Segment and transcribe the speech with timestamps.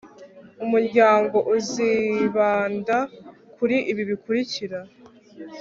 [0.63, 2.97] umuryango uzibanda
[3.55, 4.79] kuri ibi bikurikira